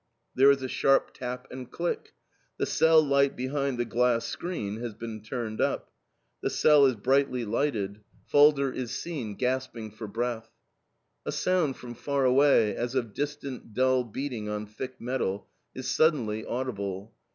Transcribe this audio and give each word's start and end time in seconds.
There 0.33 0.49
is 0.49 0.63
a 0.63 0.67
sharp 0.67 1.13
tap 1.13 1.45
and 1.51 1.69
click; 1.69 2.15
the 2.57 2.65
cell 2.65 3.03
light 3.03 3.35
behind 3.35 3.77
the 3.77 3.85
glass 3.85 4.25
screen 4.25 4.77
has 4.77 4.95
been 4.95 5.21
turned 5.21 5.61
up. 5.61 5.91
The 6.41 6.49
cell 6.49 6.87
is 6.87 6.95
brightly 6.95 7.45
lighted. 7.45 8.01
Falder 8.25 8.71
is 8.71 8.89
seen 8.89 9.35
gasping 9.35 9.91
for 9.91 10.07
breath. 10.07 10.49
A 11.23 11.31
sound 11.31 11.77
from 11.77 11.93
far 11.93 12.25
away, 12.25 12.75
as 12.75 12.95
of 12.95 13.13
distant, 13.13 13.75
dull 13.75 14.03
beating 14.03 14.49
on 14.49 14.65
thick 14.65 14.99
metal, 14.99 15.47
is 15.75 15.87
suddenly 15.87 16.47
audible. 16.47 17.13